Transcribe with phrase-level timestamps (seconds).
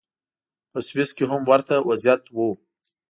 [0.71, 2.37] په سویس کې هم ورته وضعیت و.